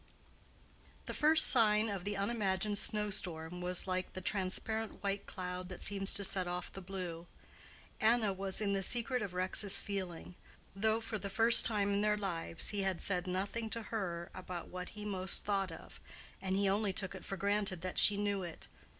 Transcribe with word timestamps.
The 1.05 1.13
first 1.13 1.45
sign 1.45 1.87
of 1.87 2.05
the 2.05 2.17
unimagined 2.17 2.79
snow 2.79 3.11
storm 3.11 3.61
was 3.61 3.85
like 3.85 4.13
the 4.13 4.19
transparent 4.21 5.03
white 5.03 5.27
cloud 5.27 5.69
that 5.69 5.83
seems 5.83 6.11
to 6.15 6.23
set 6.23 6.47
off 6.47 6.71
the 6.73 6.81
blue. 6.81 7.27
Anna 7.99 8.33
was 8.33 8.61
in 8.61 8.73
the 8.73 8.81
secret 8.81 9.21
of 9.21 9.35
Rex's 9.35 9.79
feeling; 9.79 10.33
though 10.75 11.01
for 11.01 11.19
the 11.19 11.29
first 11.29 11.67
time 11.67 11.93
in 11.93 12.01
their 12.01 12.17
lives 12.17 12.69
he 12.69 12.81
had 12.81 12.99
said 12.99 13.27
nothing 13.27 13.69
to 13.69 13.81
her 13.93 14.31
about 14.33 14.69
what 14.69 14.89
he 14.97 15.05
most 15.05 15.45
thought 15.45 15.71
of, 15.71 16.01
and 16.41 16.55
he 16.57 16.67
only 16.67 16.93
took 16.93 17.13
it 17.13 17.23
for 17.23 17.37
granted 17.37 17.81
that 17.81 17.99
she 17.99 18.17
knew 18.17 18.41
it. 18.41 18.67